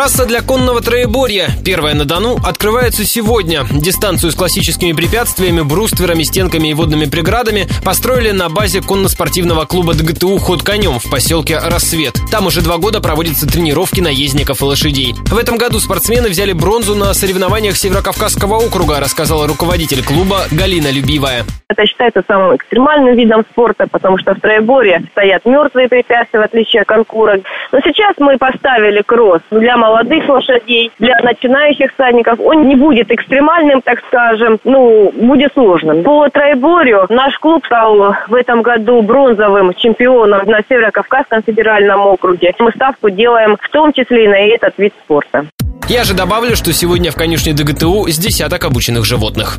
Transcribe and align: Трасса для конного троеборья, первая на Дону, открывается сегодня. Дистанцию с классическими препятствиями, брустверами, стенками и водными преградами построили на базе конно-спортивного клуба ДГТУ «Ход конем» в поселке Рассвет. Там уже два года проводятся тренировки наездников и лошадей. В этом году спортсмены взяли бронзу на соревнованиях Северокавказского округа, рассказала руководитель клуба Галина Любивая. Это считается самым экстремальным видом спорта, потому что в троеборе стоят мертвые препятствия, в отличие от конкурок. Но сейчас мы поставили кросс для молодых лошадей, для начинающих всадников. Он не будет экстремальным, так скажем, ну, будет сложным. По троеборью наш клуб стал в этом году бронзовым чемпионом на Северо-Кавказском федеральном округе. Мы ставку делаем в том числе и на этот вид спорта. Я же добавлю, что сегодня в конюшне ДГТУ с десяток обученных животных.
Трасса 0.00 0.24
для 0.24 0.40
конного 0.40 0.80
троеборья, 0.80 1.50
первая 1.62 1.94
на 1.94 2.06
Дону, 2.06 2.38
открывается 2.42 3.04
сегодня. 3.04 3.66
Дистанцию 3.70 4.32
с 4.32 4.34
классическими 4.34 4.94
препятствиями, 4.94 5.60
брустверами, 5.60 6.22
стенками 6.22 6.68
и 6.68 6.72
водными 6.72 7.04
преградами 7.04 7.68
построили 7.84 8.30
на 8.30 8.48
базе 8.48 8.80
конно-спортивного 8.80 9.66
клуба 9.66 9.92
ДГТУ 9.92 10.38
«Ход 10.38 10.62
конем» 10.62 10.98
в 10.98 11.10
поселке 11.10 11.58
Рассвет. 11.58 12.18
Там 12.30 12.46
уже 12.46 12.62
два 12.62 12.78
года 12.78 13.02
проводятся 13.02 13.46
тренировки 13.46 14.00
наездников 14.00 14.62
и 14.62 14.64
лошадей. 14.64 15.14
В 15.26 15.36
этом 15.36 15.58
году 15.58 15.78
спортсмены 15.80 16.30
взяли 16.30 16.54
бронзу 16.54 16.94
на 16.94 17.12
соревнованиях 17.12 17.76
Северокавказского 17.76 18.54
округа, 18.54 19.00
рассказала 19.00 19.46
руководитель 19.46 20.02
клуба 20.02 20.46
Галина 20.50 20.90
Любивая. 20.90 21.44
Это 21.68 21.86
считается 21.86 22.24
самым 22.26 22.56
экстремальным 22.56 23.14
видом 23.14 23.44
спорта, 23.52 23.86
потому 23.86 24.18
что 24.18 24.34
в 24.34 24.40
троеборе 24.40 25.02
стоят 25.12 25.44
мертвые 25.44 25.88
препятствия, 25.88 26.40
в 26.40 26.42
отличие 26.42 26.82
от 26.82 26.88
конкурок. 26.88 27.42
Но 27.70 27.80
сейчас 27.84 28.14
мы 28.18 28.38
поставили 28.38 29.02
кросс 29.02 29.42
для 29.50 29.76
молодых 29.76 29.89
лошадей, 30.28 30.90
для 30.98 31.16
начинающих 31.22 31.92
всадников. 31.92 32.40
Он 32.40 32.68
не 32.68 32.76
будет 32.76 33.10
экстремальным, 33.10 33.82
так 33.82 34.00
скажем, 34.08 34.58
ну, 34.64 35.12
будет 35.12 35.52
сложным. 35.54 36.02
По 36.02 36.28
троеборью 36.28 37.06
наш 37.08 37.38
клуб 37.38 37.64
стал 37.66 38.14
в 38.28 38.34
этом 38.34 38.62
году 38.62 39.02
бронзовым 39.02 39.74
чемпионом 39.74 40.46
на 40.46 40.60
Северо-Кавказском 40.68 41.42
федеральном 41.42 42.00
округе. 42.00 42.54
Мы 42.58 42.70
ставку 42.72 43.10
делаем 43.10 43.56
в 43.60 43.68
том 43.70 43.92
числе 43.92 44.24
и 44.24 44.28
на 44.28 44.38
этот 44.38 44.74
вид 44.78 44.92
спорта. 45.04 45.46
Я 45.88 46.04
же 46.04 46.14
добавлю, 46.14 46.54
что 46.54 46.72
сегодня 46.72 47.10
в 47.10 47.16
конюшне 47.16 47.52
ДГТУ 47.52 48.06
с 48.08 48.16
десяток 48.16 48.64
обученных 48.64 49.04
животных. 49.04 49.58